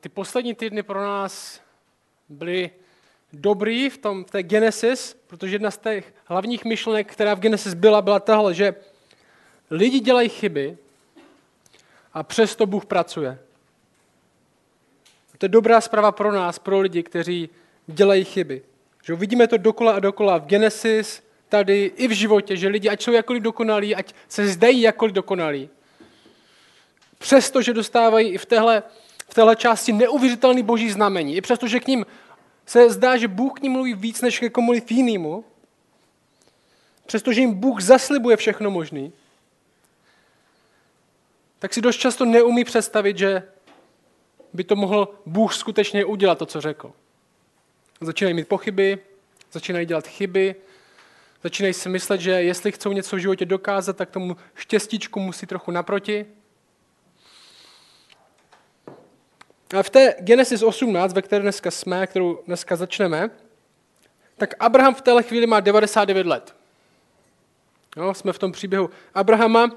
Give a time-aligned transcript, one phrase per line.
[0.00, 1.60] Ty poslední týdny pro nás
[2.28, 2.70] byly
[3.32, 7.74] dobrý v, tom, v té Genesis, protože jedna z těch hlavních myšlenek, která v Genesis
[7.74, 8.74] byla, byla tahle, že
[9.70, 10.78] lidi dělají chyby
[12.12, 13.38] a přesto Bůh pracuje.
[15.38, 17.48] To je dobrá zpráva pro nás, pro lidi, kteří
[17.86, 18.62] dělají chyby.
[19.04, 23.02] Že vidíme to dokola a dokola v Genesis, tady i v životě, že lidi, ať
[23.02, 25.68] jsou jakkoliv dokonalí, ať se zdají jakkoliv dokonalí,
[27.18, 28.82] přestože dostávají i v téhle,
[29.30, 32.06] v téhle části neuvěřitelný boží znamení, i přestože k ním
[32.66, 35.44] se zdá, že Bůh k ním mluví víc než ke komukoliv jinému,
[37.06, 39.12] přestože jim Bůh zaslibuje všechno možný,
[41.58, 43.42] tak si dost často neumí představit, že
[44.52, 46.92] by to mohl Bůh skutečně udělat, to, co řekl.
[48.00, 48.98] Začínají mít pochyby,
[49.52, 50.54] začínají dělat chyby,
[51.42, 55.70] začínají si myslet, že jestli chcou něco v životě dokázat, tak tomu štěstíčku musí trochu
[55.70, 56.26] naproti.
[59.78, 63.30] A v té Genesis 18, ve které dneska jsme, kterou dneska začneme,
[64.36, 66.54] tak Abraham v téhle chvíli má 99 let.
[67.96, 69.70] Jo, jsme v tom příběhu Abrahama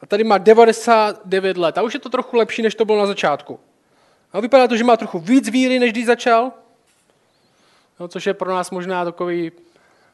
[0.00, 1.78] a tady má 99 let.
[1.78, 3.60] A už je to trochu lepší, než to bylo na začátku.
[4.32, 6.52] A vypadá to, že má trochu víc víry, než když začal,
[8.00, 9.52] no, což je pro nás možná takový,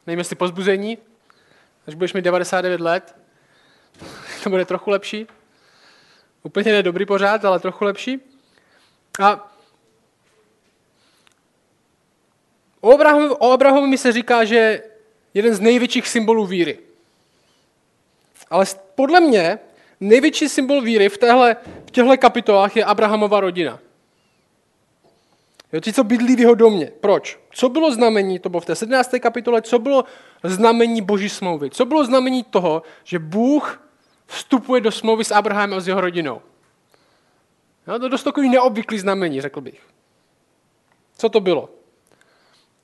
[0.07, 0.97] nevím jestli pozbuzení,
[1.87, 3.15] až budeš mít 99 let,
[4.43, 5.27] to bude trochu lepší.
[6.43, 8.19] Úplně ne dobrý pořád, ale trochu lepší.
[9.19, 9.51] A
[12.81, 14.83] o Abrahamovi, o Abrahamovi se říká, že
[15.33, 16.79] jeden z největších symbolů víry.
[18.49, 19.59] Ale podle mě
[19.99, 21.55] největší symbol víry v, téhle,
[21.87, 23.79] v těchto kapitolách je Abrahamova rodina.
[25.73, 26.91] Jo, ti, co bydlí v jeho domě.
[27.01, 27.39] Proč?
[27.51, 29.11] Co bylo znamení, to bylo v té 17.
[29.19, 30.03] kapitole, co bylo
[30.43, 31.69] znamení boží smlouvy?
[31.69, 33.81] Co bylo znamení toho, že Bůh
[34.25, 36.41] vstupuje do smlouvy s Abrahamem a s jeho rodinou?
[37.87, 39.81] Jo, to je dost takový neobvyklý znamení, řekl bych.
[41.17, 41.69] Co to bylo?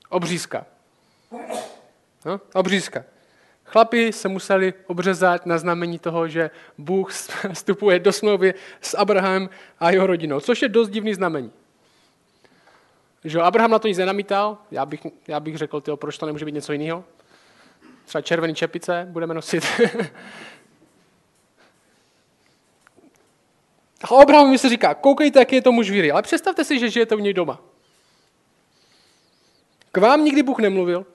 [0.08, 0.66] Obřízka.
[2.24, 3.04] No, obřízka.
[3.64, 7.12] Chlapi se museli obřezat na znamení toho, že Bůh
[7.52, 11.52] vstupuje do smlouvy s Abrahamem a jeho rodinou, což je dost divný znamení.
[13.24, 16.44] Že Abraham na to nic nenamítal, já bych, já bych řekl, tyjo, proč to nemůže
[16.44, 17.04] být něco jiného.
[18.04, 19.64] Třeba červený čepice budeme nosit.
[24.10, 27.14] a mi se říká, koukejte, jaký je to muž víry, ale představte si, že žijete
[27.14, 27.60] u něj doma.
[29.92, 31.06] K vám nikdy Bůh nemluvil,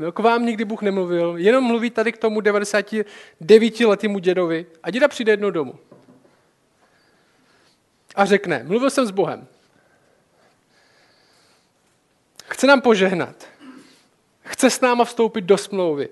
[0.00, 4.90] No, k vám nikdy Bůh nemluvil, jenom mluví tady k tomu 99 letému dědovi a
[4.90, 5.78] děda přijde jednou domů.
[8.14, 9.46] A řekne, mluvil jsem s Bohem.
[12.44, 13.48] Chce nám požehnat.
[14.42, 16.08] Chce s náma vstoupit do smlouvy.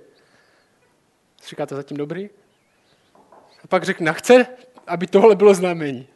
[1.48, 2.30] Říkáte zatím dobrý?
[3.64, 4.46] A pak řekne, chce,
[4.88, 6.08] aby tohle bylo znamení.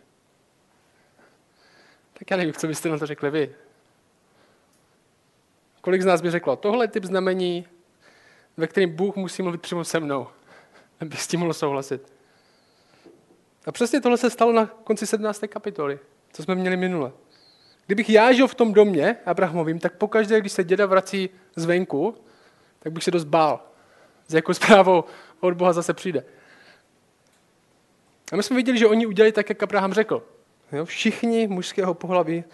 [2.18, 3.54] Tak já nevím, co byste na to řekli vy.
[5.80, 7.66] Kolik z nás by řeklo, tohle je typ znamení,
[8.56, 10.26] ve kterém Bůh musí mluvit přímo se mnou,
[11.00, 12.12] aby s tím mohl souhlasit.
[13.66, 15.44] A přesně tohle se stalo na konci 17.
[15.48, 15.98] kapitoly,
[16.32, 17.12] co jsme měli minule.
[17.86, 22.16] Kdybych já žil v tom domě Abrahamovým, tak pokaždé, když se děda vrací zvenku,
[22.78, 23.60] tak bych se dost bál.
[24.28, 25.04] S jakou zprávou
[25.40, 26.24] od Boha zase přijde.
[28.32, 30.22] A my jsme viděli, že oni udělali tak, jak Abraham řekl.
[30.72, 32.44] Jo, všichni mužského pohlaví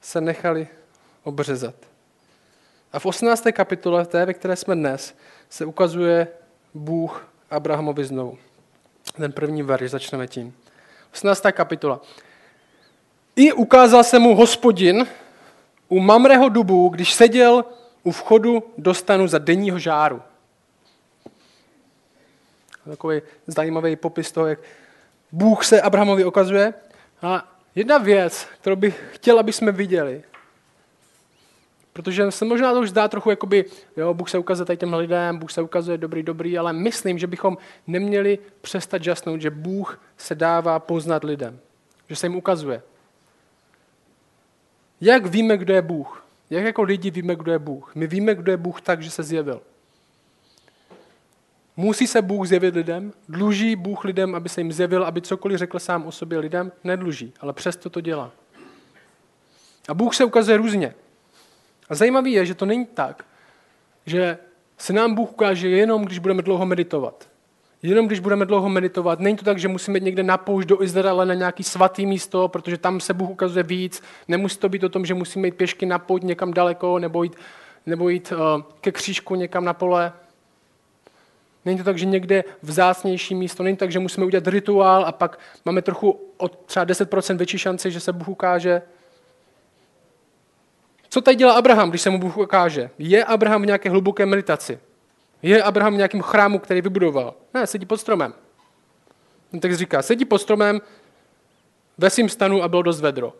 [0.00, 0.68] se nechali
[1.22, 1.74] obřezat.
[2.92, 3.46] A v 18.
[3.52, 5.14] kapitole, té, ve které jsme dnes,
[5.48, 6.28] se ukazuje
[6.74, 8.38] Bůh Abrahamovi znovu.
[9.16, 10.54] Ten první verš, začneme tím.
[11.12, 11.42] 18.
[11.52, 12.00] kapitola.
[13.36, 15.06] I ukázal se mu hospodin
[15.88, 17.64] u Mamreho dubu, když seděl
[18.02, 20.22] u vchodu do stanu za denního žáru.
[22.88, 24.58] Takový zajímavý popis toho, jak
[25.32, 26.74] Bůh se Abrahamovi ukazuje.
[27.22, 30.22] A jedna věc, kterou bych chtěl, aby jsme viděli,
[31.92, 33.64] protože se možná to už zdá trochu, jakoby,
[33.96, 37.26] jo, Bůh se ukazuje tady těm lidem, Bůh se ukazuje dobrý, dobrý, ale myslím, že
[37.26, 41.58] bychom neměli přestat žasnout, že Bůh se dává poznat lidem.
[42.08, 42.82] Že se jim ukazuje.
[45.00, 46.24] Jak víme, kdo je Bůh?
[46.50, 47.94] Jak jako lidi víme, kdo je Bůh?
[47.94, 49.62] My víme, kdo je Bůh tak, že se zjevil.
[51.80, 53.12] Musí se Bůh zjevit lidem?
[53.28, 56.72] Dluží Bůh lidem, aby se jim zjevil, aby cokoliv řekl sám o sobě lidem?
[56.84, 58.30] Nedluží, ale přesto to dělá.
[59.88, 60.94] A Bůh se ukazuje různě.
[61.88, 63.24] A zajímavé je, že to není tak,
[64.06, 64.38] že
[64.78, 67.28] se nám Bůh ukáže jenom, když budeme dlouho meditovat.
[67.82, 70.82] Jenom když budeme dlouho meditovat, není to tak, že musíme jít někde na poušť do
[70.82, 74.02] Izraele na nějaký svatý místo, protože tam se Bůh ukazuje víc.
[74.28, 77.36] Nemusí to být o tom, že musíme jít pěšky na pouť někam daleko nebo jít,
[77.86, 80.12] nebo jít uh, ke křížku někam na pole.
[81.64, 85.12] Není to tak, že někde vzácnější místo, není to tak, že musíme udělat rituál a
[85.12, 88.82] pak máme trochu o třeba 10% větší šanci, že se Bůh ukáže.
[91.08, 92.90] Co tady dělá Abraham, když se mu Bůh ukáže?
[92.98, 94.78] Je Abraham v nějaké hluboké meditaci?
[95.42, 97.34] Je Abraham v nějakém chrámu, který vybudoval?
[97.54, 98.34] Ne, sedí pod stromem.
[99.60, 100.80] Tak říká, sedí pod stromem
[101.98, 103.32] ve svým stanu a bylo dost vedro.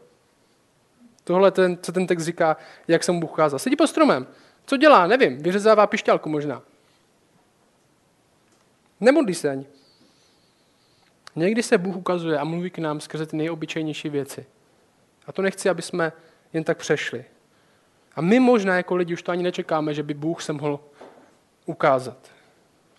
[1.24, 2.56] Tohle ten, co ten text říká,
[2.88, 3.58] jak se mu Bůh ukázal.
[3.58, 4.26] Sedí pod stromem.
[4.66, 5.06] Co dělá?
[5.06, 5.38] Nevím.
[5.38, 6.62] Vyřezává pišťálku možná.
[9.00, 9.66] Nemodlí se ani.
[11.36, 14.46] Někdy se Bůh ukazuje a mluví k nám skrze ty nejobyčejnější věci.
[15.26, 16.12] A to nechci, aby jsme
[16.52, 17.24] jen tak přešli.
[18.14, 20.80] A my možná jako lidi už to ani nečekáme, že by Bůh se mohl
[21.66, 22.30] ukázat.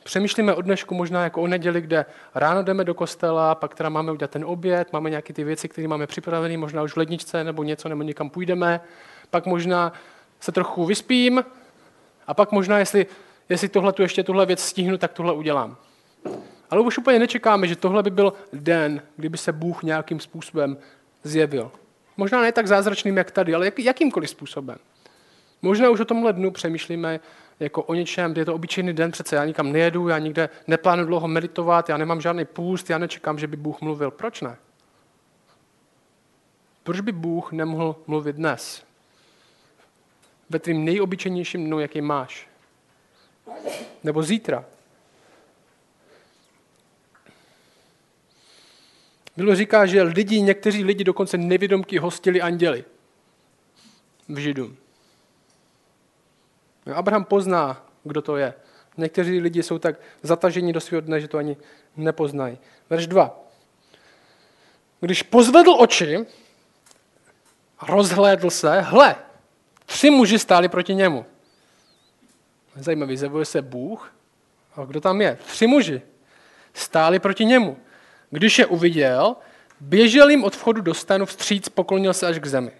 [0.03, 2.05] Přemýšlíme o dnešku možná jako o neděli, kde
[2.35, 5.87] ráno jdeme do kostela, pak teda máme udělat ten oběd, máme nějaké ty věci, které
[5.87, 8.81] máme připravené, možná už v ledničce nebo něco, nebo někam půjdeme,
[9.29, 9.93] pak možná
[10.39, 11.43] se trochu vyspím
[12.27, 13.05] a pak možná, jestli,
[13.49, 15.77] jestli tohle tu ještě tuhle věc stihnu, tak tohle udělám.
[16.69, 20.77] Ale už úplně nečekáme, že tohle by byl den, kdyby se Bůh nějakým způsobem
[21.23, 21.71] zjevil.
[22.17, 24.77] Možná ne tak zázračným, jak tady, ale jak, jakýmkoliv způsobem.
[25.61, 27.19] Možná už o tomhle dnu přemýšlíme
[27.59, 31.27] jako o něčem, je to obyčejný den, přece já nikam nejedu, já nikde neplánuji dlouho
[31.27, 34.11] meditovat, já nemám žádný půst, já nečekám, že by Bůh mluvil.
[34.11, 34.57] Proč ne?
[36.83, 38.83] Proč by Bůh nemohl mluvit dnes?
[40.49, 42.47] Ve tvým nejobyčejnějším dnu, jaký máš.
[44.03, 44.65] Nebo zítra.
[49.37, 52.85] Bylo říká, že lidi, někteří lidi dokonce nevědomky hostili anděli
[54.29, 54.77] v Židům.
[56.93, 58.53] Abraham pozná, kdo to je.
[58.97, 61.57] Někteří lidi jsou tak zataženi do svého dne, že to ani
[61.97, 62.57] nepoznají.
[62.89, 63.39] Verš 2.
[64.99, 66.25] Když pozvedl oči,
[67.81, 69.15] rozhlédl se, hle,
[69.85, 71.25] tři muži stáli proti němu.
[72.75, 74.13] Zajímavý, zjevuje se Bůh.
[74.75, 75.37] A kdo tam je?
[75.45, 76.01] Tři muži
[76.73, 77.77] stáli proti němu.
[78.31, 79.35] Když je uviděl,
[79.79, 82.71] běžel jim od vchodu do stanu vstříc, poklonil se až k zemi.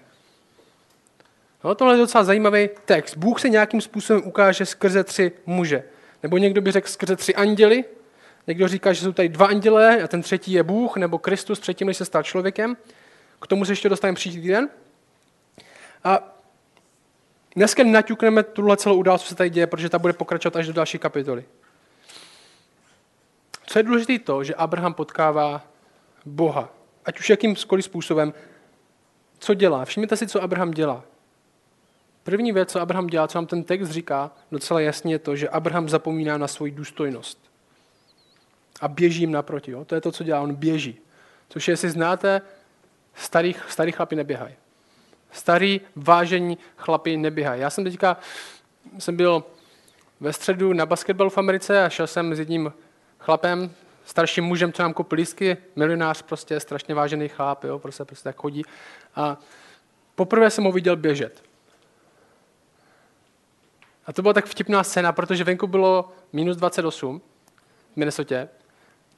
[1.64, 3.18] No, tohle je docela zajímavý text.
[3.18, 5.84] Bůh se nějakým způsobem ukáže skrze tři muže.
[6.24, 7.86] Nebo někdo by řekl skrze tři anděly.
[8.48, 11.88] Někdo říká, že jsou tady dva andělé a ten třetí je Bůh nebo Kristus předtím,
[11.88, 12.78] než se stal člověkem.
[13.42, 14.70] K tomu se ještě dostaneme příští týden.
[16.04, 16.38] A
[17.56, 20.74] dneska naťukneme tuhle celou událost, co se tady děje, protože ta bude pokračovat až do
[20.74, 21.46] další kapitoly.
[23.66, 25.62] Co je důležité to, že Abraham potkává
[26.26, 26.70] Boha.
[27.06, 28.34] Ať už jakýmkoliv způsobem.
[29.40, 29.86] Co dělá?
[29.86, 31.04] Všimněte si, co Abraham dělá.
[32.24, 35.50] První věc, co Abraham dělá, co nám ten text říká, docela jasně je to, že
[35.50, 37.52] Abraham zapomíná na svoji důstojnost.
[38.82, 39.72] A běží jim naproti.
[39.72, 39.86] Jo?
[39.86, 40.42] To je to, co dělá.
[40.42, 40.98] On běží.
[41.50, 42.42] Což je, jestli znáte,
[43.16, 44.56] starý, starý chlapi neběhají.
[45.32, 47.62] Starý, vážení chlapi neběhají.
[47.62, 48.18] Já jsem teďka
[49.00, 49.44] jsem byl
[50.20, 52.74] ve středu na basketbalu v Americe a šel jsem s jedním
[53.22, 53.72] chlapem,
[54.06, 58.36] starším mužem, co nám koupil lístky, milionář, prostě strašně vážený chlap, jo, prostě, prostě tak
[58.36, 58.64] chodí.
[59.16, 59.38] A
[60.16, 61.44] poprvé jsem ho viděl běžet.
[64.06, 67.22] A to byla tak vtipná scéna, protože venku bylo minus 28
[67.94, 68.48] v Minnesota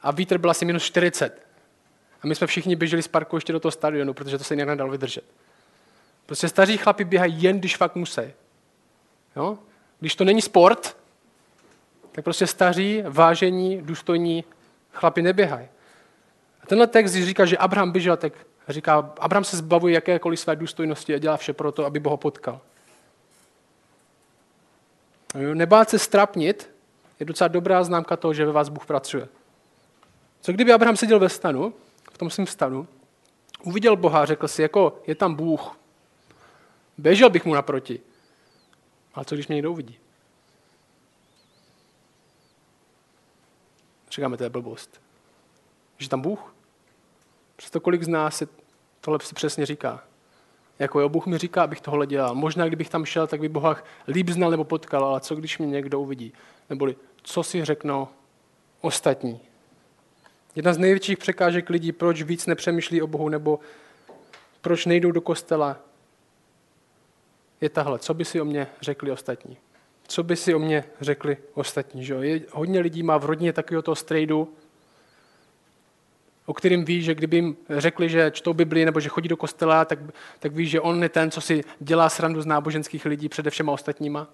[0.02, 1.48] a vítr byl asi minus 40.
[2.24, 4.68] A my jsme všichni běželi z parku ještě do toho stadionu, protože to se jinak
[4.68, 5.24] nedalo vydržet.
[6.26, 8.22] Prostě staří chlapi běhají jen, když fakt musí.
[9.36, 9.58] Jo?
[10.00, 10.98] Když to není sport,
[12.14, 14.44] tak prostě staří, vážení, důstojní
[14.92, 15.68] chlapi neběhají.
[16.64, 18.34] A tenhle text, když říká, že Abraham běžel, tak
[18.68, 22.62] říká, Abraham se zbavuje jakékoliv své důstojnosti a dělá vše pro to, aby Boha potkal.
[25.54, 26.74] Nebát se strapnit
[27.20, 29.28] je docela dobrá známka toho, že ve vás Bůh pracuje.
[30.42, 31.74] Co kdyby Abraham seděl ve stanu,
[32.14, 32.88] v tom svém stanu,
[33.64, 35.78] uviděl Boha a řekl si, jako je tam Bůh,
[36.98, 38.00] běžel bych mu naproti.
[39.14, 39.98] Ale co když mě někdo uvidí?
[44.16, 45.02] Říkáme, to je blbost.
[45.98, 46.56] Že tam Bůh?
[47.56, 48.48] Přesto kolik z nás se
[49.02, 50.04] tohle si přesně říká.
[50.80, 52.36] Jako jo, Bůh mi říká, abych tohle dělal.
[52.36, 53.78] Možná, kdybych tam šel, tak by Boha
[54.08, 56.34] líp znal nebo potkal, ale co když mě někdo uvidí?
[56.70, 58.08] Neboli, co si řeknou
[58.82, 59.40] ostatní?
[60.56, 63.60] Jedna z největších překážek lidí, proč víc nepřemýšlí o Bohu, nebo
[64.62, 65.78] proč nejdou do kostela,
[67.62, 68.00] je tahle.
[68.00, 69.58] Co by si o mě řekli ostatní?
[70.08, 72.06] Co by si o mě řekli ostatní?
[72.06, 72.14] Že?
[72.14, 74.54] Je, hodně lidí má v rodině takového toho strejdu,
[76.46, 79.86] o kterým ví, že kdyby jim řekli, že čtou Bibli nebo že chodí do kostela,
[79.86, 80.00] tak,
[80.40, 83.72] tak ví, že on je ten, co si dělá srandu z náboženských lidí přede všema
[83.72, 84.28] ostatníma.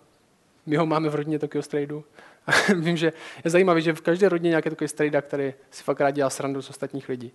[0.65, 2.03] My ho máme v rodině takového strejdu.
[2.47, 3.13] A vím, že
[3.45, 6.61] je zajímavé, že v každé rodině nějaký takový strejda, který si fakt rád dělá srandu
[6.61, 7.31] z ostatních lidí.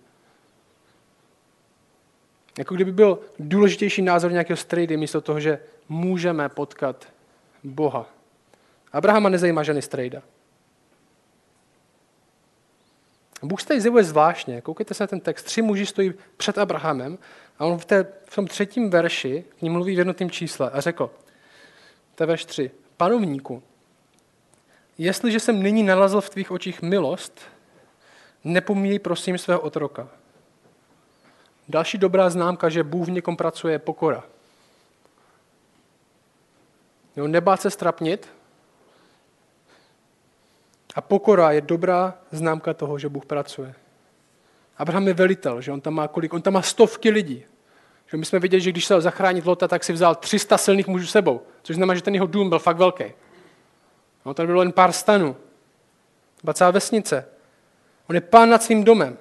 [2.57, 7.07] Jako kdyby byl důležitější názor nějakého strejdy, místo toho, že můžeme potkat
[7.63, 8.09] Boha.
[8.95, 10.21] Abrahama nezajímá žádný strejda.
[13.43, 14.61] Bůh se tady zjevuje zvláštně.
[14.61, 15.43] Koukejte se na ten text.
[15.43, 17.17] Tři muži stojí před Abrahamem
[17.59, 20.81] a on v, té, v tom třetím verši k ním mluví v jednotném čísle a
[20.81, 21.11] řekl,
[22.15, 23.63] to je verš 3, panovníku,
[24.97, 27.41] jestliže jsem nyní nalazl v tvých očích milost,
[28.43, 30.07] nepomíjej prosím svého otroka.
[31.69, 34.23] Další dobrá známka, že Bůh v někom pracuje, je pokora.
[37.15, 38.29] Jo, se strapnit.
[40.95, 43.75] A pokora je dobrá známka toho, že Bůh pracuje.
[44.77, 46.33] Abraham je velitel, že on tam má kolik?
[46.33, 47.45] On tam má stovky lidí.
[48.07, 51.07] Že my jsme viděli, že když se zachránit Lota, tak si vzal 300 silných mužů
[51.07, 53.03] sebou, což znamená, že ten jeho dům byl fakt velký.
[54.25, 55.35] No, tam bylo jen pár stanů.
[56.43, 57.25] Byla celá vesnice.
[58.09, 59.17] On je pán nad svým domem.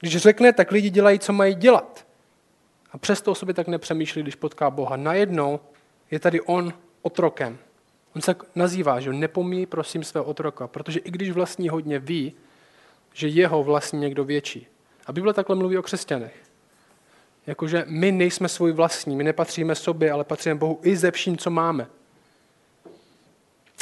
[0.00, 2.06] Když řekne, tak lidi dělají, co mají dělat.
[2.92, 4.96] A přesto o sobě tak nepřemýšlí, když potká Boha.
[4.96, 5.60] Najednou
[6.10, 7.58] je tady on otrokem.
[8.16, 12.32] On se nazývá, že nepomíjí prosím svého otroka, protože i když vlastní hodně ví,
[13.12, 14.66] že jeho vlastní někdo větší.
[15.06, 16.34] A Bible takhle mluví o křesťanech.
[17.46, 21.50] Jakože my nejsme svůj vlastní, my nepatříme sobě, ale patříme Bohu i ze vším, co
[21.50, 21.86] máme.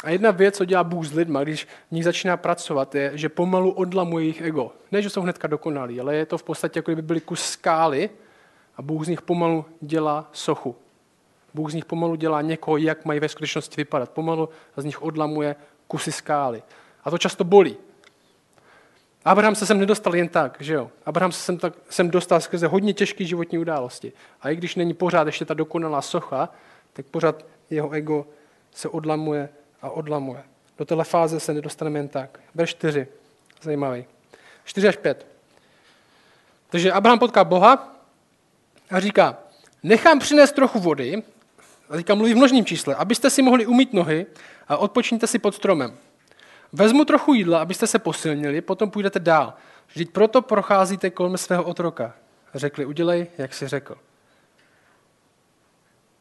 [0.03, 3.29] A jedna věc, co dělá Bůh s lidma, když v nich začíná pracovat, je, že
[3.29, 4.71] pomalu odlamuje jejich ego.
[4.91, 8.09] Ne, že jsou hnedka dokonalí, ale je to v podstatě, jako kdyby byli kus skály
[8.77, 10.75] a Bůh z nich pomalu dělá sochu.
[11.53, 14.09] Bůh z nich pomalu dělá někoho, jak mají ve skutečnosti vypadat.
[14.09, 15.55] Pomalu z nich odlamuje
[15.87, 16.63] kusy skály.
[17.03, 17.77] A to často bolí.
[19.25, 20.91] Abraham se sem nedostal jen tak, že jo?
[21.05, 24.13] Abraham se sem, tak, sem dostal skrze hodně těžké životní události.
[24.41, 26.49] A i když není pořád ještě ta dokonalá socha,
[26.93, 28.25] tak pořád jeho ego
[28.71, 29.49] se odlamuje
[29.81, 30.43] a odlamuje.
[30.77, 32.39] Do téhle fáze se nedostaneme jen tak.
[32.55, 33.07] Verš 4.
[33.61, 34.05] Zajímavý.
[34.63, 35.27] 4 až 5.
[36.69, 37.95] Takže Abraham potká Boha
[38.89, 39.37] a říká,
[39.83, 41.23] nechám přinést trochu vody,
[41.89, 44.25] a říká, mluví v množném čísle, abyste si mohli umít nohy
[44.67, 45.97] a odpočíňte si pod stromem.
[46.73, 49.53] Vezmu trochu jídla, abyste se posilnili, potom půjdete dál.
[49.87, 52.13] Vždyť proto procházíte kolem svého otroka.
[52.55, 53.97] Řekli, udělej, jak si řekl.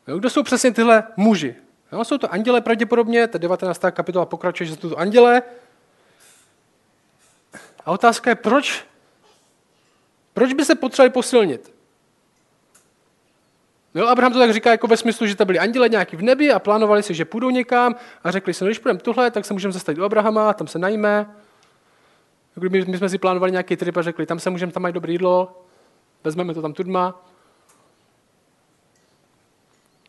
[0.09, 1.55] Jo, kdo jsou přesně tyhle muži?
[1.93, 3.83] Jo, jsou to anděle pravděpodobně, ta 19.
[3.91, 5.43] kapitola pokračuje, že jsou to anděle.
[7.85, 8.85] A otázka je, proč?
[10.35, 11.75] Proč by se potřebovali posilnit?
[13.95, 16.53] Jo, Abraham to tak říká jako ve smyslu, že to byli anděle nějaký v nebi
[16.53, 19.53] a plánovali si, že půjdou někam a řekli si, no když půjdeme tuhle, tak se
[19.53, 21.35] můžeme zastavit u Abrahama, tam se najíme.
[22.57, 25.13] My, my jsme si plánovali nějaký trip a řekli, tam se můžeme, tam mají dobré
[25.13, 25.65] jídlo,
[26.25, 27.27] vezmeme to tam tudma.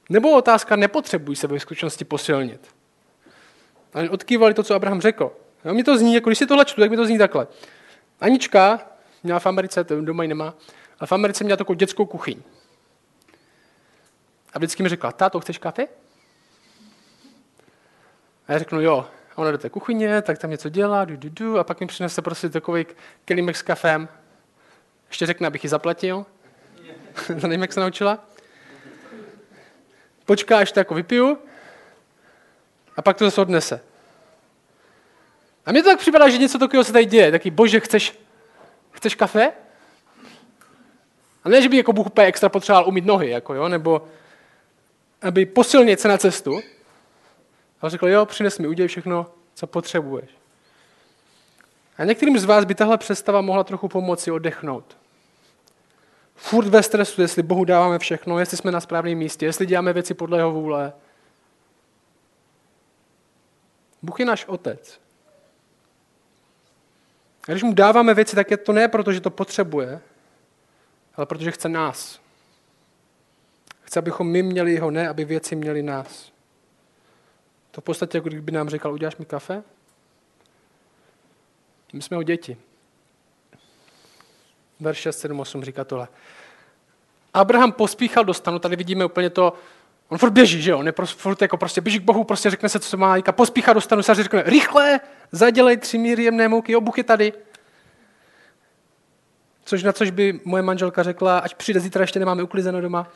[0.10, 2.68] Nebo otázka, nepotřebují se ve skutečnosti posilnit.
[3.94, 5.32] A odkývali to, co Abraham řekl.
[5.66, 7.48] Jo, mi to zní, jako když si tohle čtu, tak mi to zní takhle.
[8.22, 8.80] Anička
[9.24, 10.54] měla v Americe, to doma nemá,
[11.00, 12.42] a v Americe měla takovou dětskou kuchyň.
[14.54, 15.88] A vždycky mi řekla, táto, chceš kafe?
[18.48, 19.08] A já řeknu, jo.
[19.32, 21.88] A ona do té kuchyně, tak tam něco dělá, du, du, du, a pak mi
[21.88, 22.86] přinese prostě takový
[23.26, 24.10] kelímek s kafem.
[25.08, 26.26] Ještě řekne, abych ji zaplatil.
[27.28, 28.26] to nevím, jak se naučila.
[30.26, 31.38] Počká, až to jako vypiju,
[32.98, 33.82] a pak to zase odnese.
[35.66, 37.32] A mně to tak připadá, že něco takového se tady děje.
[37.32, 38.20] Taký, bože, chceš,
[38.92, 39.52] chceš kafe?
[41.44, 44.08] A ne, že by jako Bůh úplně extra potřeboval umít nohy, jako jo, nebo
[45.24, 46.62] aby posilnit se na cestu.
[47.82, 50.30] A řekl, jo, přines mi, udělej všechno, co potřebuješ.
[51.98, 54.98] A některým z vás by tahle představa mohla trochu pomoci oddechnout.
[56.36, 60.14] Furt ve stresu, jestli Bohu dáváme všechno, jestli jsme na správném místě, jestli děláme věci
[60.14, 60.94] podle jeho vůle.
[64.02, 65.00] Bůh je náš otec.
[67.48, 70.02] A když mu dáváme věci, tak je to ne proto, že to potřebuje,
[71.16, 72.23] ale protože chce nás.
[73.84, 76.32] Chce, abychom my měli jeho, ne aby věci měli nás.
[77.72, 79.64] To v podstatě, jako kdyby nám říkal, uděláš mi kafe?
[81.94, 82.58] My jsme ho děti.
[84.80, 86.08] Verš 6, 7, 8 říká tohle.
[87.34, 89.54] Abraham pospíchal do stanu, tady vidíme úplně to,
[90.10, 92.70] on furt běží, že jo, on je furt jako prostě běží k Bohu, prostě řekne
[92.70, 95.00] se, co se má, a pospíchá do stanu, se řekne, rychle,
[95.32, 97.34] zadělej tři míry jemné mouky, jo, Bůh je tady.
[99.66, 103.08] Což na což by moje manželka řekla, ať přijde zítra, ještě nemáme uklizeno doma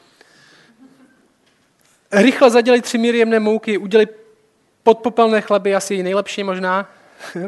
[2.12, 4.08] rychle zadělej tři míry jemné mouky, udělej
[4.84, 6.90] podpopelné chleby, asi nejlepší možná.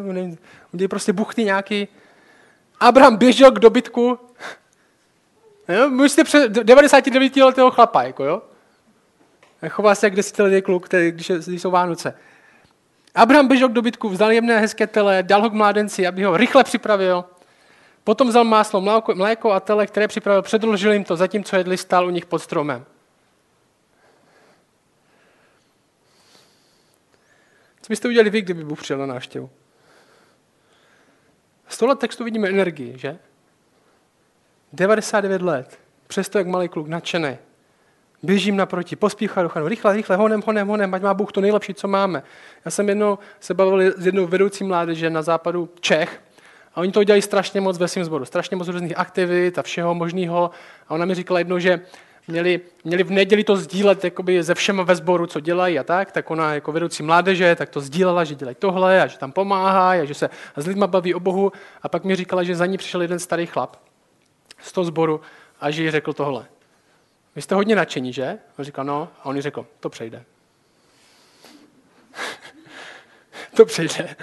[0.73, 1.87] udělej prostě buchty nějaký.
[2.79, 4.19] Abraham běžel k dobytku.
[5.69, 8.41] Jo, musíte před 99 letého chlapa, jako jo.
[9.69, 12.13] Chová se jak desetiletý kluk, který, když, když jsou Vánoce.
[13.15, 16.63] Abraham běžel k dobytku, vzal jemné hezké tele, dal ho k mládenci, aby ho rychle
[16.63, 17.25] připravil.
[18.03, 22.09] Potom vzal máslo, mléko a tele, které připravil, předložil jim to, zatímco jedli stál u
[22.09, 22.85] nich pod stromem.
[27.89, 29.49] Co byste udělali vy, kdyby Bůh přijel na návštěvu?
[31.67, 33.17] Z tohle textu vidíme energii, že?
[34.73, 35.79] 99 let.
[36.07, 37.37] Přesto jak malý kluk, nadšený.
[38.23, 41.73] Běžím naproti, pospíchá do chanu, rychle, rychle, honem, honem, honem, ať má Bůh to nejlepší,
[41.73, 42.23] co máme.
[42.65, 46.21] Já jsem jednou se bavil s jednou vedoucí mládeže na západu Čech
[46.75, 49.95] a oni to dělají strašně moc ve svém sboru, strašně moc různých aktivit a všeho
[49.95, 50.51] možného.
[50.87, 51.81] A ona mi říkala jednou, že
[52.29, 56.11] měli, měli v neděli to sdílet jakoby ze všema ve sboru, co dělají a tak,
[56.11, 59.89] tak ona jako vedoucí mládeže, tak to sdílela, že dělají tohle a že tam pomáhá
[59.91, 61.51] a že se s lidma baví o Bohu.
[61.81, 63.77] A pak mi říkala, že za ní přišel jeden starý chlap
[64.61, 65.21] z toho sboru
[65.61, 66.45] a že jí řekl tohle.
[67.35, 68.37] Vy jste hodně nadšení, že?
[68.59, 69.09] On říkal, no.
[69.19, 70.23] A on jí řekl, to přejde.
[73.55, 74.15] to přejde.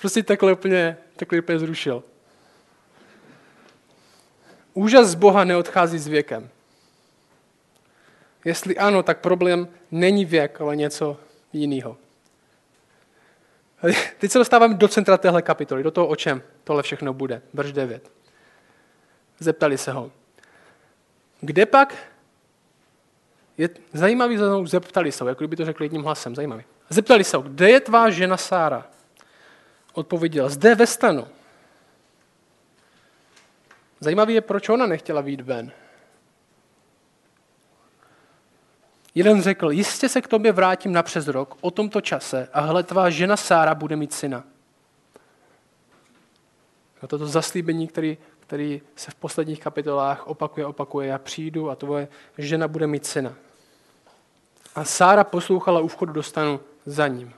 [0.00, 2.02] Prostě takhle úplně, takhle úplně zrušil.
[4.74, 6.50] Úžas z Boha neodchází s věkem.
[8.44, 11.16] Jestli ano, tak problém není věk, ale něco
[11.52, 11.96] jiného.
[14.18, 17.42] Teď se dostáváme do centra téhle kapitoly, do toho, o čem tohle všechno bude.
[17.54, 18.10] Verš 9.
[19.38, 20.10] Zeptali se ho.
[21.40, 21.94] Kde pak
[23.58, 26.64] je zajímavý, zeptali se ho, jako kdyby to řekli jedním hlasem, zajímavý.
[26.88, 28.86] Zeptali se ho, kde je tvá žena Sára?
[29.92, 31.28] Odpověděl, zde ve stanu.
[34.00, 35.72] Zajímavý je, proč ona nechtěla výjít ven.
[39.14, 42.82] Jeden řekl, jistě se k tobě vrátím na přes rok o tomto čase a hle,
[42.82, 44.44] tvá žena Sára bude mít syna.
[47.02, 52.08] A toto zaslíbení, který, který se v posledních kapitolách opakuje, opakuje, já přijdu a tvoje
[52.38, 53.34] žena bude mít syna.
[54.74, 57.34] A Sára poslouchala u vchodu do stanu za ním.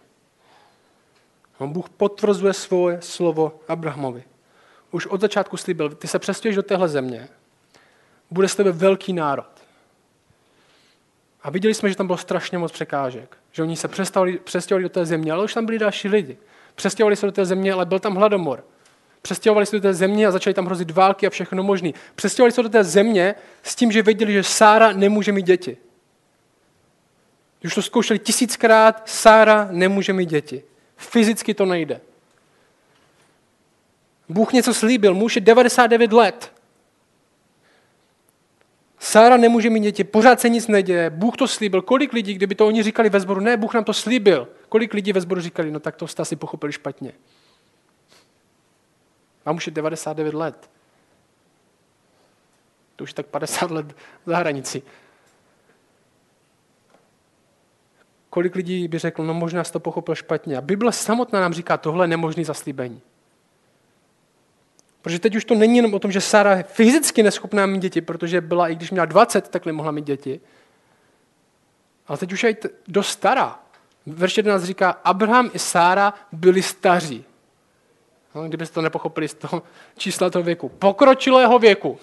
[1.58, 4.24] On Bůh potvrzuje svoje slovo Abrahamovi.
[4.90, 7.28] Už od začátku slíbil, ty se přestěhuješ do téhle země,
[8.30, 9.53] bude z tebe velký národ.
[11.44, 13.36] A viděli jsme, že tam bylo strašně moc překážek.
[13.52, 13.88] Že oni se
[14.44, 16.36] přestěhovali do té země, ale už tam byli další lidi.
[16.74, 18.64] Přestěhovali se do té země, ale byl tam hladomor.
[19.22, 21.90] Přestěhovali se do té země a začali tam hrozit války a všechno možné.
[22.14, 25.76] Přestěhovali se do té země s tím, že věděli, že Sára nemůže mít děti.
[27.64, 30.62] Už to zkoušeli tisíckrát, Sára nemůže mít děti.
[30.96, 32.00] Fyzicky to nejde.
[34.28, 36.53] Bůh něco slíbil, muž je 99 let.
[39.04, 41.82] Sára nemůže mít děti, pořád se nic neděje, Bůh to slíbil.
[41.82, 44.48] Kolik lidí, kdyby to oni říkali ve sboru, ne, Bůh nám to slíbil.
[44.68, 47.12] Kolik lidí ve sboru říkali, no tak to jste asi pochopili špatně.
[49.46, 50.70] A muž je 99 let.
[52.96, 54.82] To už tak 50 let za hranici.
[58.30, 60.56] Kolik lidí by řekl, no možná jsi to pochopil špatně.
[60.56, 63.00] A Bible samotná nám říká, tohle je nemožný zaslíbení.
[65.04, 68.00] Protože teď už to není jenom o tom, že Sara je fyzicky neschopná mít děti,
[68.00, 70.40] protože byla, i když měla 20, tak nemohla mít děti.
[72.06, 72.56] Ale teď už je
[72.88, 73.58] dost stará.
[74.06, 77.24] Verš 11 říká, Abraham i Sára byli staří.
[78.34, 79.62] No, kdybyste to nepochopili z toho
[79.96, 80.68] čísla toho věku.
[80.68, 81.98] Pokročilého věku.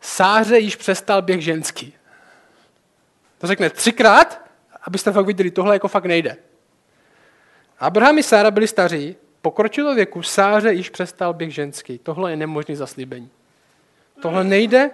[0.00, 1.94] Sáře již přestal běh ženský.
[3.38, 4.40] To řekne třikrát,
[4.82, 6.36] abyste fakt viděli, tohle jako fakt nejde.
[7.78, 11.98] Abraham i Sára byli staří, pokročilo věku, Sáře již přestal běh ženský.
[11.98, 13.30] Tohle je nemožný zaslíbení.
[14.22, 14.90] Tohle nejde.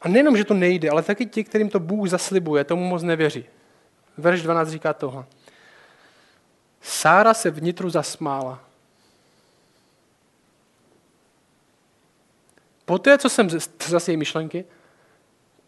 [0.00, 3.44] A nejenom, že to nejde, ale taky ti, kterým to Bůh zaslibuje, tomu moc nevěří.
[4.16, 5.26] Verš 12 říká toho.
[6.80, 8.60] Sára se vnitru zasmála.
[12.84, 13.48] Poté, co jsem,
[13.86, 14.64] zase její myšlenky,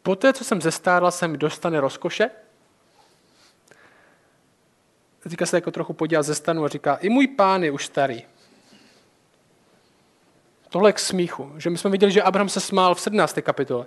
[0.03, 2.31] poté, co jsem zestárla, se mi dostane rozkoše.
[5.27, 8.23] Říká se jako trochu podívá ze stanu a říká, i můj pán je už starý.
[10.69, 11.53] Tohle k smíchu.
[11.57, 13.39] Že my jsme viděli, že Abraham se smál v 17.
[13.43, 13.87] kapitole.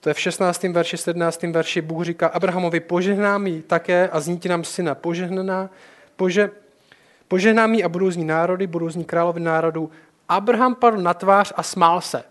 [0.00, 0.62] To je v 16.
[0.62, 1.42] verši, 17.
[1.42, 1.80] verši.
[1.80, 4.94] Bůh říká Abrahamovi, požehnám jí také a zní ti nám syna.
[4.94, 5.70] Požehnaná,
[6.16, 6.50] pože,
[7.28, 9.90] požehnám jí a budou z ní národy, budou z ní královy národů.
[10.28, 12.24] Abraham padl na tvář a smál se.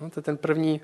[0.00, 0.80] No, to je ten první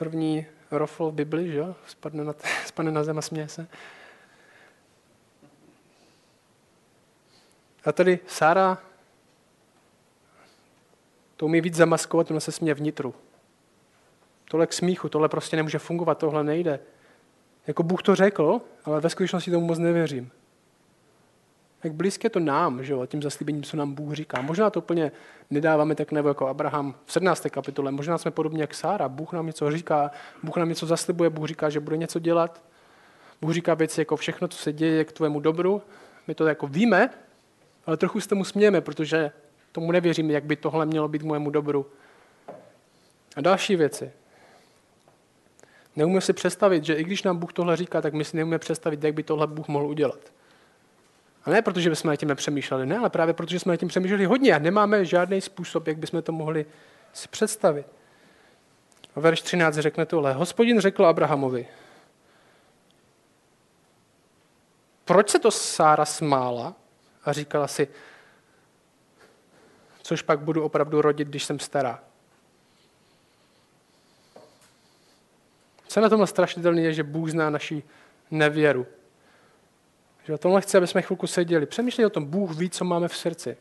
[0.00, 2.34] první rofl v Bibli, že Spadne na,
[2.66, 3.66] spadne na zem a směje se.
[7.84, 8.78] A tady Sára
[11.36, 13.14] to umí víc zamaskovat, ono se směje vnitru.
[14.44, 16.80] Tohle k smíchu, tohle prostě nemůže fungovat, tohle nejde.
[17.66, 20.30] Jako Bůh to řekl, ale ve skutečnosti tomu moc nevěřím.
[21.84, 24.40] Jak blízké to nám, že jo, tím zaslíbením, co nám Bůh říká.
[24.40, 25.12] Možná to úplně
[25.50, 27.46] nedáváme tak nebo jako Abraham v 17.
[27.50, 27.90] kapitole.
[27.90, 29.08] Možná jsme podobně jak Sára.
[29.08, 30.10] Bůh nám něco říká,
[30.42, 32.62] Bůh nám něco zaslibuje, Bůh říká, že bude něco dělat.
[33.40, 35.82] Bůh říká věci jako všechno, co se děje, k tvému dobru.
[36.26, 37.10] My to jako víme,
[37.86, 39.30] ale trochu se tomu smějeme, protože
[39.72, 41.86] tomu nevěříme, jak by tohle mělo být k mému dobru.
[43.36, 44.12] A další věci.
[45.96, 49.04] Neumíme si představit, že i když nám Bůh tohle říká, tak my si neumíme představit,
[49.04, 50.20] jak by tohle Bůh mohl udělat.
[51.44, 54.24] A ne protože bychom na tím nepřemýšleli, ne, ale právě protože jsme na tím přemýšleli
[54.24, 56.66] hodně a nemáme žádný způsob, jak bychom to mohli
[57.12, 57.86] si představit.
[59.16, 60.32] A verš 13 řekne tohle.
[60.32, 61.68] Hospodin řekl Abrahamovi,
[65.04, 66.74] proč se to Sára smála
[67.24, 67.88] a říkala si,
[70.02, 72.02] což pak budu opravdu rodit, když jsem stará.
[75.88, 77.82] Co na tomhle strašidelné je, že Bůh zná naši
[78.30, 78.86] nevěru.
[80.24, 81.66] Že o tomhle chce, aby jsme chvilku seděli.
[81.66, 83.56] Přemýšlej o tom, Bůh ví, co máme v srdci.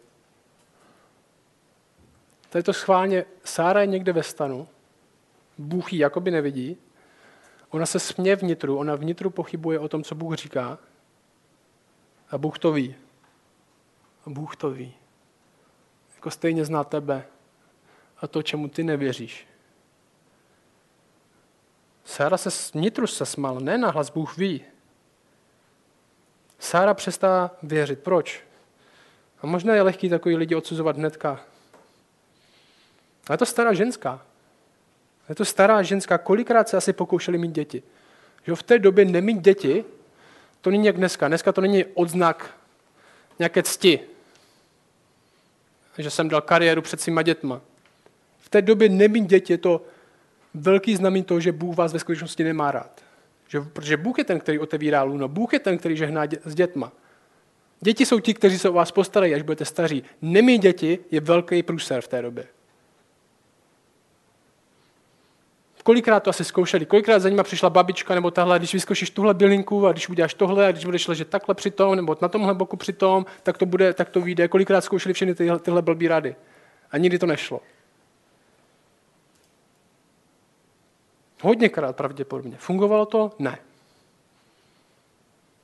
[2.50, 4.68] Tady to schválně, Sára je někde ve stanu,
[5.58, 6.78] Bůh ji jakoby nevidí,
[7.70, 10.78] ona se směje vnitru, ona vnitru pochybuje o tom, co Bůh říká
[12.30, 12.96] a Bůh to ví.
[14.26, 14.94] A Bůh to ví.
[16.16, 17.26] Jako stejně zná tebe
[18.18, 19.48] a to, čemu ty nevěříš.
[22.04, 24.66] Sára se vnitru se smal, ne nahlas, Bůh ví.
[26.60, 28.00] Sára přestá věřit.
[28.00, 28.44] Proč?
[29.42, 31.30] A možná je lehký takový lidi odsuzovat hnedka.
[33.28, 34.22] Ale je to stará ženská.
[35.30, 36.18] Je to stará ženská.
[36.18, 37.84] Kolikrát se asi pokoušeli mít děti?
[38.48, 39.86] Že v té době nemít děti,
[40.62, 41.28] to není jak dneska.
[41.28, 42.58] Dneska to není odznak
[43.40, 44.00] nějaké cti.
[45.98, 47.62] Že jsem dal kariéru před svýma dětma.
[48.40, 49.86] V té době nemít děti je to
[50.54, 53.02] velký znamení toho, že Bůh vás ve skutečnosti nemá rád.
[53.50, 55.28] Že, protože Bůh je ten, který otevírá luno.
[55.28, 56.92] Bůh je ten, který žehná dě, s dětma.
[57.82, 60.04] Děti jsou ti, kteří se o vás postarají, až budete staří.
[60.22, 62.46] Nemít děti je velký průser v té době.
[65.84, 69.88] Kolikrát to asi zkoušeli, kolikrát za nima přišla babička nebo tahle, když vyzkoušíš tuhle bylinku
[69.88, 72.78] a když uděláš tohle a když budeš ležet takhle při tom nebo na tomhle boku
[72.78, 74.48] při tom, tak to, bude, tak to vyjde.
[74.48, 76.36] Kolikrát zkoušeli všechny tyhle, tyhle blbý rady.
[76.92, 77.62] A nikdy to nešlo.
[81.42, 82.58] Hodněkrát pravděpodobně.
[82.58, 83.32] Fungovalo to?
[83.40, 83.58] Ne.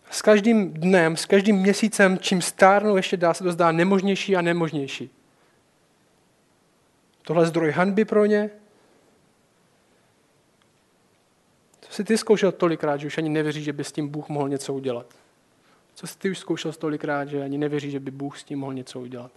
[0.09, 4.41] S každým dnem, s každým měsícem, čím stárnou, ještě dá se to zdá nemožnější a
[4.41, 5.09] nemožnější.
[7.21, 8.49] Tohle je zdroj hanby pro ně.
[11.81, 14.49] Co jsi ty zkoušel tolikrát, že už ani nevěříš, že by s tím Bůh mohl
[14.49, 15.05] něco udělat?
[15.95, 18.73] Co jsi ty už zkoušel tolikrát, že ani nevěříš, že by Bůh s tím mohl
[18.73, 19.31] něco udělat?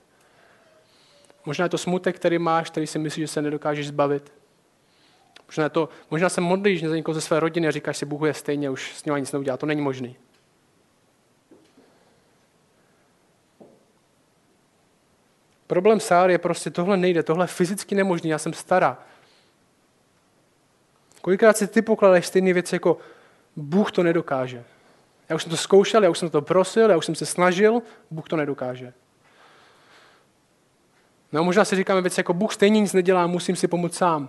[1.44, 4.32] Možná je to smutek, který máš, který si myslíš, že se nedokážeš zbavit.
[5.48, 8.34] Možná, to, možná se modlíš za někoho ze své rodiny a říkáš si, Bůh je
[8.34, 9.56] stejně, už s ním nic neudělá.
[9.56, 10.16] To není možný.
[15.66, 18.98] Problém Sáry je prostě, tohle nejde, tohle je fyzicky nemožné, já jsem stará.
[21.20, 22.98] Kolikrát si ty pokládáš stejné věci jako
[23.56, 24.64] Bůh to nedokáže.
[25.28, 27.82] Já už jsem to zkoušel, já už jsem to prosil, já už jsem se snažil,
[28.10, 28.92] Bůh to nedokáže.
[31.32, 34.28] No možná si říkáme věci jako Bůh stejně nic nedělá, musím si pomoct sám.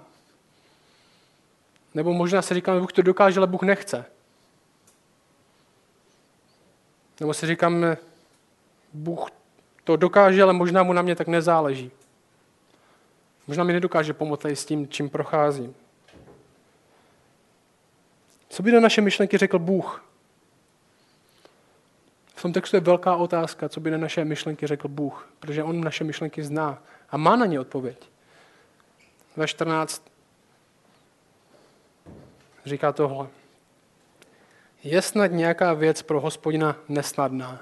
[1.94, 4.06] Nebo možná si říkáme, Bůh to dokáže, ale Bůh nechce.
[7.20, 7.98] Nebo si říkáme,
[8.94, 9.30] Bůh
[9.84, 11.92] to dokáže, ale možná mu na mě tak nezáleží.
[13.48, 15.76] Možná mi nedokáže pomoct s tím, čím procházím.
[18.50, 20.04] Co by na naše myšlenky řekl Bůh?
[22.36, 25.84] V tom textu je velká otázka, co by na naše myšlenky řekl Bůh, protože On
[25.84, 28.10] naše myšlenky zná a má na ně odpověď.
[29.36, 30.06] Ve 14
[32.70, 33.28] říká tohle.
[34.84, 37.62] Je snad nějaká věc pro hospodina nesnadná?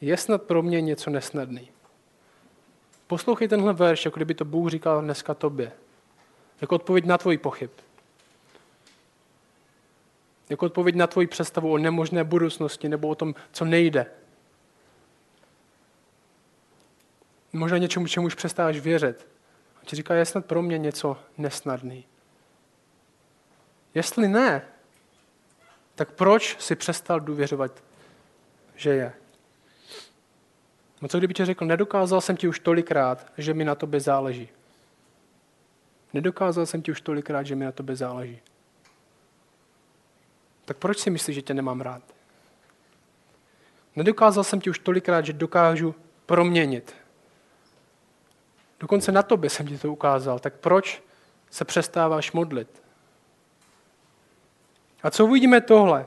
[0.00, 1.70] Je snad pro mě něco nesnadný?
[3.06, 5.72] Poslouchej tenhle verš, jako kdyby to Bůh říkal dneska tobě.
[6.60, 7.70] Jako odpověď na tvoji pochyb.
[10.48, 14.06] Jako odpověď na tvoji představu o nemožné budoucnosti nebo o tom, co nejde.
[17.52, 19.33] Možná něčemu, čemu už přestáváš věřit.
[19.84, 22.04] A ti říká, je snad pro mě něco nesnadný.
[23.94, 24.62] Jestli ne,
[25.94, 27.82] tak proč si přestal důvěřovat,
[28.76, 29.12] že je?
[31.02, 34.48] No co kdyby ti řekl, nedokázal jsem ti už tolikrát, že mi na tobě záleží.
[36.12, 38.40] Nedokázal jsem ti už tolikrát, že mi na tobě záleží.
[40.64, 42.02] Tak proč si myslíš, že tě nemám rád?
[43.96, 45.94] Nedokázal jsem ti už tolikrát, že dokážu
[46.26, 47.03] proměnit.
[48.80, 50.38] Dokonce na tobě jsem ti to ukázal.
[50.38, 51.02] Tak proč
[51.50, 52.82] se přestáváš modlit?
[55.02, 56.06] A co uvidíme tohle?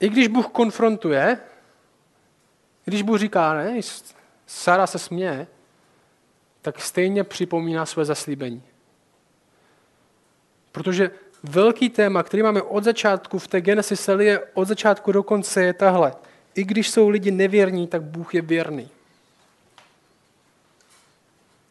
[0.00, 1.38] I když Bůh konfrontuje,
[2.84, 3.80] když Bůh říká, ne,
[4.46, 5.46] Sara se směje,
[6.62, 8.62] tak stejně připomíná své zaslíbení.
[10.72, 11.10] Protože
[11.42, 15.72] velký téma, který máme od začátku v té Genesis je od začátku do konce, je
[15.72, 16.14] tahle.
[16.54, 18.88] I když jsou lidi nevěrní, tak Bůh je věrný.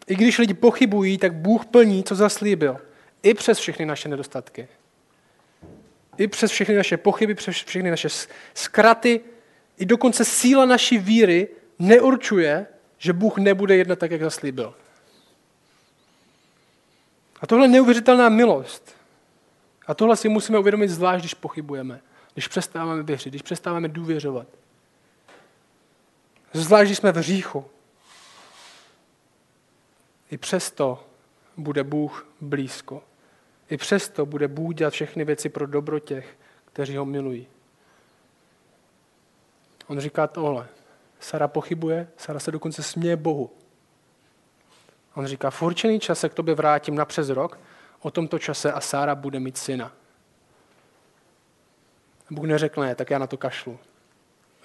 [0.08, 2.78] I když lidi pochybují, tak Bůh plní, co zaslíbil.
[3.24, 4.68] I přes všechny naše nedostatky.
[6.18, 8.08] I přes všechny naše pochyby, přes všechny naše
[8.54, 9.22] zkraty,
[9.78, 11.48] i dokonce síla naší víry
[11.80, 12.68] neurčuje,
[12.98, 14.74] že Bůh nebude jednat tak, jak zaslíbil.
[17.42, 18.96] A tohle je neuvěřitelná milost.
[19.88, 22.02] A tohle si musíme uvědomit zvlášť, když pochybujeme,
[22.34, 24.48] když přestáváme věřit, když přestáváme důvěřovat.
[26.54, 27.66] Zvlášť, když jsme v říchu.
[30.32, 31.04] I přesto
[31.58, 33.04] bude Bůh blízko.
[33.70, 37.48] I přesto bude Bůh dělat všechny věci pro dobro těch, kteří ho milují.
[39.88, 40.68] On říká tohle.
[41.20, 43.52] Sara pochybuje, Sara se dokonce směje Bohu.
[45.14, 47.60] On říká, v určený čas se k tobě vrátím na přes rok,
[48.00, 49.92] o tomto čase a Sára bude mít syna.
[52.32, 53.80] Bůh neřekne, tak já na to kašlu.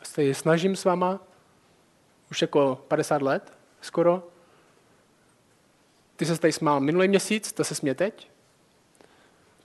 [0.03, 1.21] Se snažím s váma
[2.31, 4.32] už jako 50 let skoro.
[6.23, 8.31] Ty se tady smál minulý měsíc, to se smě teď.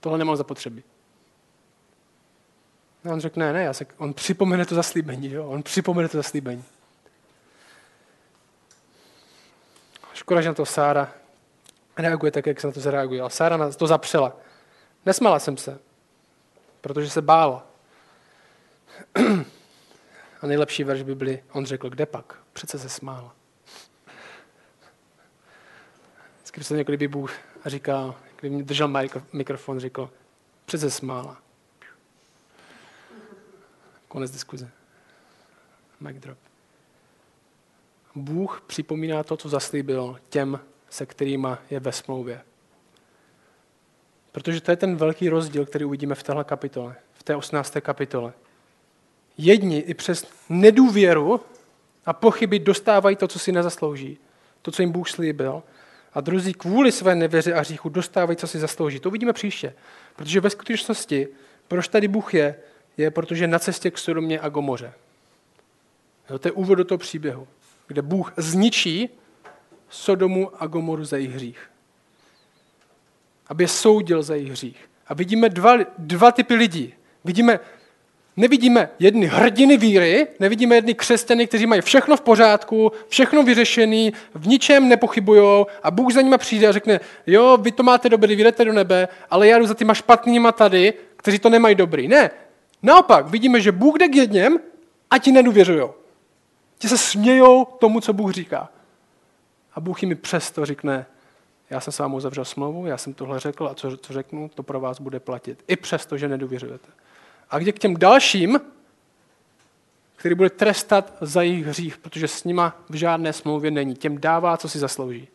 [0.00, 0.84] Tohle nemám zapotřebí.
[3.04, 5.48] A on řekne, ne, ne, já se, on připomene to zaslíbení, jo?
[5.48, 6.64] on připomene to zaslíbení.
[10.14, 11.12] Škoda, že na to Sára
[11.96, 13.20] reaguje tak, jak se na to zareaguje.
[13.20, 14.36] Ale Sára na to zapřela.
[15.06, 15.78] Nesmala jsem se,
[16.80, 17.66] protože se bála.
[20.40, 22.38] A nejlepší verš Bibli, on řekl, kde pak?
[22.52, 23.37] Přece se smála.
[26.58, 27.32] Vždycky se někdy Bůh
[27.64, 28.92] a říká, když mě držel
[29.32, 30.10] mikrofon, řekl,
[30.64, 31.36] přece smála.
[34.08, 34.70] Konec diskuze.
[36.00, 36.38] Mic drop.
[38.14, 42.40] Bůh připomíná to, co zaslíbil těm, se kterými je ve smlouvě.
[44.32, 47.76] Protože to je ten velký rozdíl, který uvidíme v téhle kapitole, v té 18.
[47.80, 48.32] kapitole.
[49.36, 51.40] Jedni i přes nedůvěru
[52.06, 54.18] a pochyby dostávají to, co si nezaslouží,
[54.62, 55.62] to, co jim Bůh slíbil,
[56.12, 59.00] a druzí kvůli své nevěře a hříchu dostávají, co si zaslouží.
[59.00, 59.74] To uvidíme příště.
[60.16, 61.28] Protože ve skutečnosti,
[61.68, 62.54] proč tady Bůh je,
[62.96, 64.92] je protože na cestě k Sodomě a Gomoře.
[66.30, 67.48] Jo, to je úvod do toho příběhu
[67.88, 69.08] kde Bůh zničí
[69.90, 71.70] Sodomu a Gomoru za jejich hřích.
[73.46, 74.90] Aby je soudil za jejich hřích.
[75.06, 76.94] A vidíme dva, dva typy lidí.
[77.24, 77.60] Vidíme,
[78.38, 84.46] nevidíme jedny hrdiny víry, nevidíme jedny křesťany, kteří mají všechno v pořádku, všechno vyřešené, v
[84.46, 88.44] ničem nepochybují a Bůh za nimi přijde a řekne, jo, vy to máte dobrý, vy
[88.44, 92.08] jdete do nebe, ale já jdu za těma špatnýma tady, kteří to nemají dobrý.
[92.08, 92.30] Ne,
[92.82, 94.58] naopak, vidíme, že Bůh jde k jedněm
[95.10, 95.88] a ti nedůvěřují.
[96.78, 98.68] Ti se smějou tomu, co Bůh říká.
[99.74, 101.06] A Bůh jim přesto řekne,
[101.70, 104.62] já jsem s vámi uzavřel smlouvu, já jsem tohle řekl a co, co řeknu, to
[104.62, 105.64] pro vás bude platit.
[105.68, 106.88] I přesto, že nedůvěřujete.
[107.50, 108.60] A kde k těm dalším,
[110.16, 113.94] který bude trestat za jejich hřích, protože s nima v žádné smlouvě není.
[113.94, 115.28] Těm dává, co si zaslouží.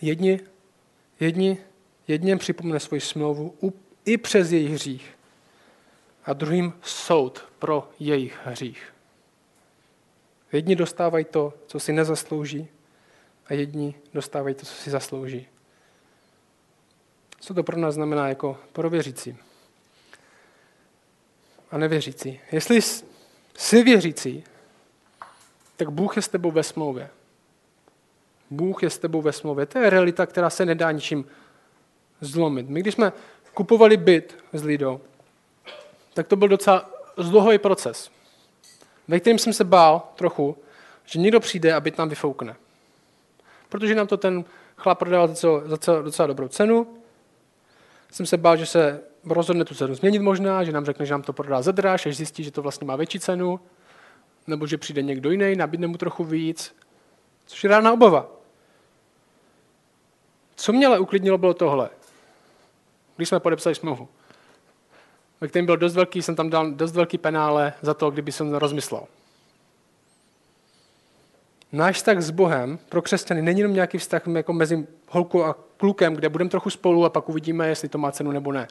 [0.00, 0.40] Jedni,
[1.20, 1.58] jedni,
[2.08, 3.54] jedním připomene svoji smlouvu
[4.04, 5.18] i přes jejich hřích
[6.24, 8.94] a druhým soud pro jejich hřích.
[10.52, 12.68] Jedni dostávají to, co si nezaslouží,
[13.46, 15.46] a jedni dostávají to, co si zaslouží.
[17.40, 19.36] Co to pro nás znamená jako pro věřící
[21.70, 22.40] a nevěřící?
[22.52, 22.80] Jestli
[23.56, 24.44] jsi věřící,
[25.76, 27.10] tak Bůh je s tebou ve smlouvě.
[28.50, 29.66] Bůh je s tebou ve smlouvě.
[29.66, 31.24] To je realita, která se nedá ničím
[32.20, 32.68] zlomit.
[32.68, 33.12] My, když jsme
[33.54, 35.00] kupovali byt s Lidou,
[36.14, 38.10] tak to byl docela zdlouhavý proces,
[39.08, 40.56] ve kterém jsem se bál trochu,
[41.04, 42.56] že někdo přijde a byt nám vyfoukne.
[43.68, 44.44] Protože nám to ten
[44.76, 46.98] chlap prodával za docela, docela dobrou cenu.
[48.12, 51.22] Jsem se bál, že se rozhodne tu cenu změnit možná, že nám řekne, že nám
[51.22, 53.60] to prodá za dráž, až zjistí, že to vlastně má větší cenu,
[54.46, 56.76] nebo že přijde někdo jiný, nabídne mu trochu víc,
[57.46, 58.30] což je rána obava.
[60.56, 61.90] Co mě ale uklidnilo, bylo tohle.
[63.16, 64.08] Když jsme podepsali smlouvu
[65.40, 68.54] ve kterém byl dost velký, jsem tam dal dost velký penále za to, kdyby jsem
[68.54, 69.06] rozmyslel.
[71.72, 76.14] Náš vztah s Bohem pro křesťany není jenom nějaký vztah jako mezi holkou a klukem,
[76.14, 78.68] kde budeme trochu spolu a pak uvidíme, jestli to má cenu nebo ne.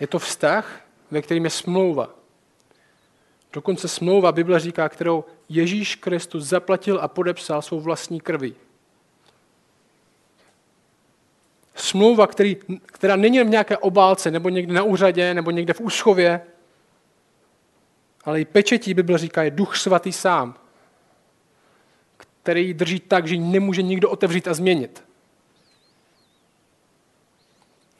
[0.00, 2.10] Je to vztah, ve kterým je smlouva.
[3.52, 8.54] Dokonce smlouva, Bible říká, kterou Ježíš Kristus zaplatil a podepsal svou vlastní krví.
[11.76, 16.40] smlouva, který, která není v nějaké obálce, nebo někde na úřadě, nebo někde v úschově,
[18.26, 20.54] ale i pečetí Bible říká, je duch svatý sám,
[22.42, 25.04] který ji drží tak, že ji nemůže nikdo otevřít a změnit.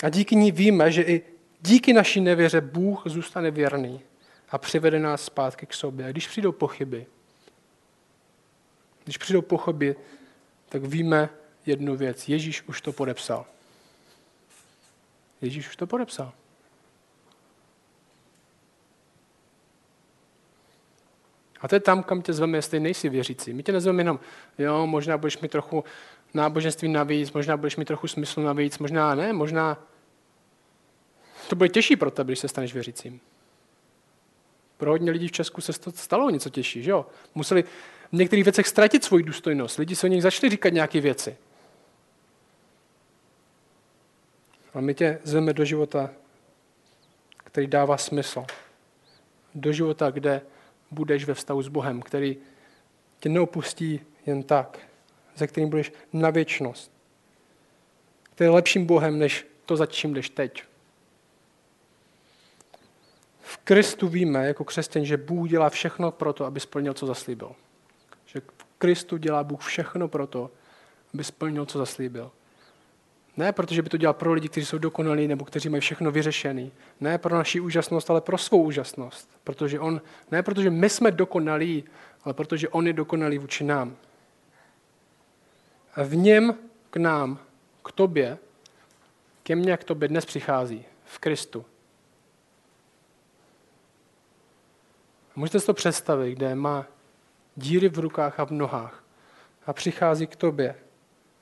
[0.03, 1.23] A díky ní víme, že i
[1.61, 4.01] díky naší nevěře Bůh zůstane věrný
[4.51, 6.07] a přivede nás zpátky k sobě.
[6.07, 7.07] A když přijdou pochyby,
[9.05, 9.97] když přijdou pochyby,
[10.69, 11.29] tak víme
[11.67, 12.29] jednu věc.
[12.29, 13.47] Ježíš už to podepsal.
[15.41, 16.33] Ježíš už to podepsal.
[21.67, 23.53] A to je tam, kam tě zveme, jestli nejsi věřící.
[23.53, 24.21] My tě nezveme jenom,
[24.59, 25.85] jo, možná budeš mít trochu
[26.35, 29.83] náboženství navíc, možná budeš mít trochu smyslu navíc, možná ne, možná
[31.49, 33.21] to bude těžší pro tebe, když se staneš věřícím.
[34.77, 37.07] Pro hodně lidí v Česku se to stalo něco těžší, že jo?
[37.35, 37.63] Museli
[38.13, 39.79] v některých věcech ztratit svoji důstojnost.
[39.79, 41.37] Lidi se o nich začali říkat nějaké věci.
[44.75, 46.11] A my tě zveme do života,
[47.37, 48.45] který dává smysl.
[49.55, 50.43] Do života, kde
[50.91, 52.37] budeš ve vztahu s Bohem, který
[53.21, 54.79] tě neopustí jen tak,
[55.37, 56.93] ze kterým budeš na věčnost.
[58.23, 60.65] Který je lepším Bohem, než to, za čím jdeš teď.
[63.41, 67.53] V Kristu víme jako křesťan, že Bůh dělá všechno pro to, aby splnil, co zaslíbil.
[68.27, 70.51] Že v Kristu dělá Bůh všechno pro to,
[71.15, 72.33] aby splnil, co zaslíbil.
[73.37, 76.71] Ne protože by to dělal pro lidi, kteří jsou dokonalí nebo kteří mají všechno vyřešené.
[77.01, 79.31] Ne pro naši úžasnost, ale pro svou úžasnost.
[79.45, 81.85] Protože on, ne protože my jsme dokonalí,
[82.25, 83.97] ale protože on je dokonalý vůči nám.
[85.95, 86.55] A v něm
[86.91, 87.39] k nám,
[87.85, 88.39] k tobě,
[89.43, 90.85] ke mně k tobě dnes přichází.
[91.05, 91.65] V Kristu.
[95.37, 96.87] Můžete si to představit, kde má
[97.57, 99.05] díry v rukách a v nohách
[99.67, 100.75] a přichází k tobě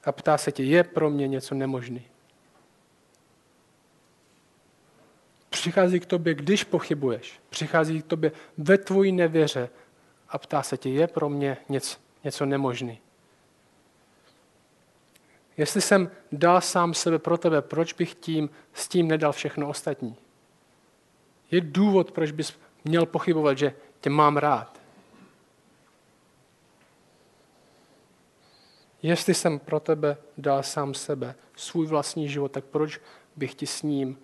[0.06, 2.02] a ptá se tě, je pro mě něco nemožný.
[5.50, 7.40] Přichází k tobě, když pochybuješ.
[7.50, 9.68] Přichází k tobě ve tvojí nevěře
[10.28, 12.98] a ptá se tě, je pro mě něco, něco nemožný.
[15.56, 20.16] Jestli jsem dal sám sebe pro tebe, proč bych tím, s tím nedal všechno ostatní?
[21.50, 24.83] Je důvod, proč bys měl pochybovat, že tě mám rád.
[29.04, 33.00] Jestli jsem pro tebe dal sám sebe, svůj vlastní život, tak proč
[33.36, 34.18] bych ti s ním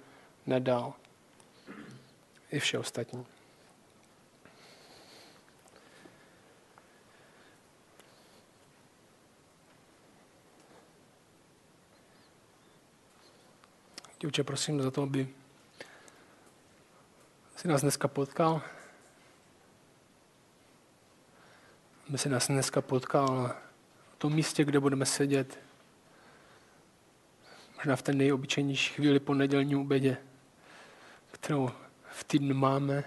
[0.46, 0.92] nedal
[2.50, 3.26] i vše ostatní?
[14.20, 15.28] Děvče, prosím za to, aby
[17.56, 18.62] si nás dneska potkal,
[22.08, 23.56] aby si nás dneska potkal
[24.20, 25.58] tom místě, kde budeme sedět.
[27.76, 30.16] Možná v té nejobyčejnější chvíli po nedělním obědě,
[31.32, 31.70] kterou
[32.10, 33.04] v týdnu máme.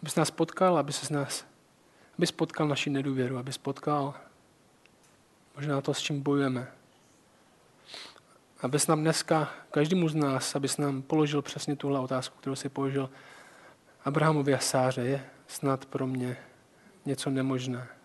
[0.00, 1.46] Aby se nás potkal, aby se z nás,
[2.18, 4.14] aby spotkal naši nedůvěru, aby spotkal
[5.56, 6.72] možná to, s čím bojujeme.
[8.60, 13.10] Abys nám dneska, každému z nás, abys nám položil přesně tuhle otázku, kterou si položil
[14.04, 15.02] Abrahamovi a Sáře.
[15.02, 16.36] Je snad pro mě
[17.04, 17.95] něco nemožné.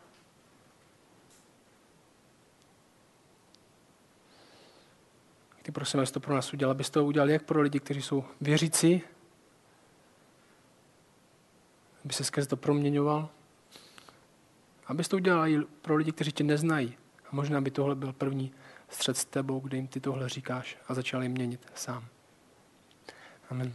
[5.62, 8.24] Ty prosím, abys to pro nás udělal, abys to udělal jak pro lidi, kteří jsou
[8.42, 9.02] věřící,
[12.06, 13.30] aby se skrze to proměňoval,
[14.88, 16.98] abys to udělal i pro lidi, kteří tě neznají.
[17.26, 18.54] A možná by tohle byl první
[18.90, 22.06] střed s tebou, kde jim ty tohle říkáš a začal měnit sám.
[23.50, 23.74] Amen.